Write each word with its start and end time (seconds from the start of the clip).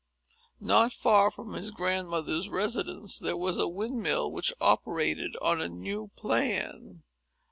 Not 0.59 0.93
far 0.93 1.29
from 1.29 1.53
his 1.53 1.69
grandmother's 1.69 2.49
residence 2.49 3.19
there 3.19 3.37
was 3.37 3.59
a 3.59 3.67
windmill, 3.67 4.31
which 4.31 4.51
operated 4.59 5.37
on 5.43 5.61
a 5.61 5.69
new 5.69 6.07
plan. 6.15 7.03